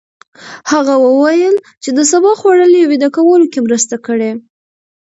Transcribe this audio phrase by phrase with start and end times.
[0.71, 4.31] هغه وویل چې د سبو خوړل يې ویده کولو کې مرسته کړې.